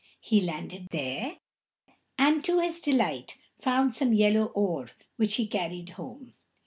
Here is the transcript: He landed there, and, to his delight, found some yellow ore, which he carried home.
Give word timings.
He 0.19 0.41
landed 0.41 0.87
there, 0.89 1.37
and, 2.17 2.43
to 2.43 2.59
his 2.59 2.79
delight, 2.79 3.37
found 3.55 3.93
some 3.93 4.13
yellow 4.13 4.45
ore, 4.45 4.89
which 5.17 5.35
he 5.35 5.45
carried 5.45 5.89
home. 5.89 6.33